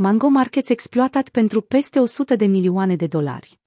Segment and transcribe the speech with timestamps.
[0.00, 3.60] Mango Markets exploatat pentru peste 100 de milioane de dolari.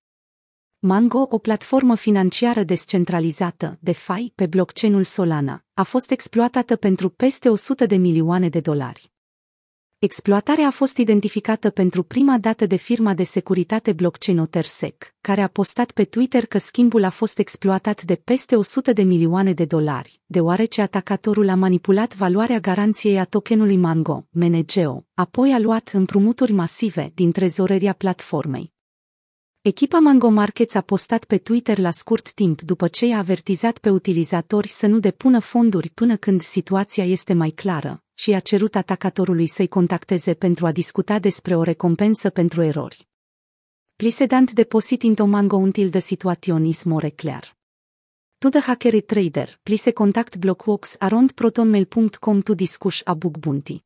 [0.79, 7.85] Mango, o platformă financiară descentralizată, DeFi, pe blockchain-ul Solana, a fost exploatată pentru peste 100
[7.85, 9.11] de milioane de dolari.
[10.03, 15.47] Exploatarea a fost identificată pentru prima dată de firma de securitate blockchain Otersec, care a
[15.47, 20.21] postat pe Twitter că schimbul a fost exploatat de peste 100 de milioane de dolari,
[20.25, 27.11] deoarece atacatorul a manipulat valoarea garanției a tokenului Mango, MNGO, apoi a luat împrumuturi masive
[27.15, 28.73] din trezoreria platformei.
[29.61, 33.89] Echipa Mango Markets a postat pe Twitter la scurt timp după ce i-a avertizat pe
[33.89, 39.47] utilizatori să nu depună fonduri până când situația este mai clară și a cerut atacatorului
[39.47, 43.07] să-i contacteze pentru a discuta despre o recompensă pentru erori.
[43.95, 47.57] Plisedant deposit into Mango until the situation is more clear.
[48.37, 53.83] To the hacker trader, please contact blockworks around protonmail.com to discuss a bug bounty.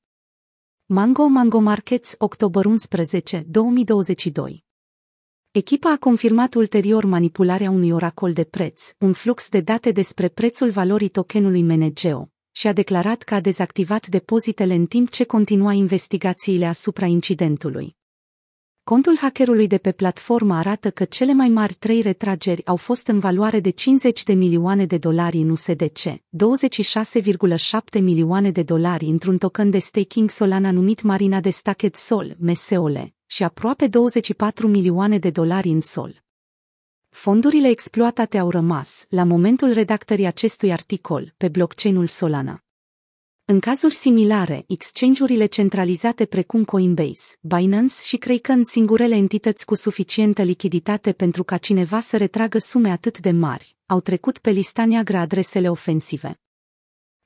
[0.86, 4.63] Mango Mango Markets, octombrie 11, 2022
[5.52, 10.69] Echipa a confirmat ulterior manipularea unui oracol de preț, un flux de date despre prețul
[10.69, 16.66] valorii tokenului MNGO, și a declarat că a dezactivat depozitele în timp ce continua investigațiile
[16.66, 17.95] asupra incidentului.
[18.84, 23.20] Contul hackerului de pe platformă arată că cele mai mari trei retrageri au fost în
[23.20, 29.69] valoare de 50 de milioane de dolari în USDC, 26,7 milioane de dolari într-un token
[29.69, 35.69] de staking Solana numit Marina de Stacked Sol, MSOL, și aproape 24 milioane de dolari
[35.69, 36.25] în sol.
[37.16, 42.63] Fondurile exploatate au rămas, la momentul redactării acestui articol, pe blockchain-ul Solana.
[43.45, 51.13] În cazuri similare, exchange-urile centralizate precum Coinbase, Binance și Kraken singurele entități cu suficientă lichiditate
[51.13, 55.69] pentru ca cineva să retragă sume atât de mari, au trecut pe lista neagră adresele
[55.69, 56.39] ofensive.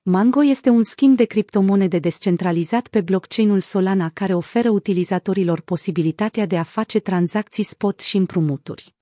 [0.01, 6.57] Mango este un schimb de criptomonede descentralizat pe blockchain-ul Solana care oferă utilizatorilor posibilitatea de
[6.57, 8.97] a face tranzacții spot și împrumuturi.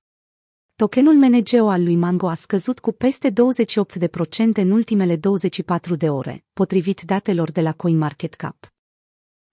[0.78, 3.32] Tokenul MNGO al lui Mango a scăzut cu peste 28%
[4.54, 8.72] în ultimele 24 de ore, potrivit datelor de la CoinMarketCap.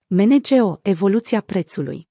[0.06, 2.08] MNGO, evoluția prețului.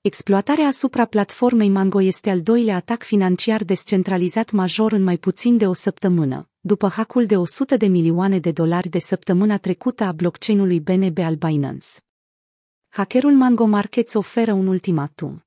[0.00, 5.66] Exploatarea asupra platformei Mango este al doilea atac financiar descentralizat major în mai puțin de
[5.66, 10.80] o săptămână, după hackul de 100 de milioane de dolari de săptămâna trecută a blockchain-ului
[10.80, 11.86] BNB al Binance.
[12.88, 15.44] Hackerul Mango Markets oferă un ultimatum.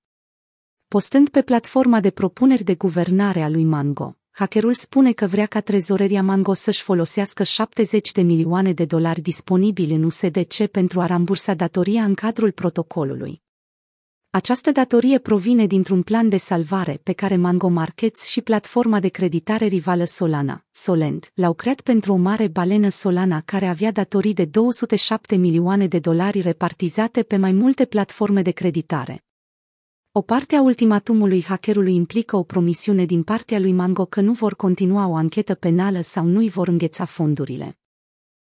[0.87, 5.59] Postând pe platforma de propuneri de guvernare a lui Mango, hackerul spune că vrea ca
[5.59, 11.53] trezoreria Mango să-și folosească 70 de milioane de dolari disponibili în USDC pentru a rambursa
[11.53, 13.41] datoria în cadrul protocolului.
[14.29, 19.65] Această datorie provine dintr-un plan de salvare pe care Mango Markets și platforma de creditare
[19.65, 25.35] rivală Solana, Solend, l-au creat pentru o mare balenă Solana care avea datorii de 207
[25.35, 29.25] milioane de dolari repartizate pe mai multe platforme de creditare.
[30.17, 34.55] O parte a ultimatumului hackerului implică o promisiune din partea lui Mango că nu vor
[34.55, 37.79] continua o anchetă penală sau nu îi vor îngheța fondurile.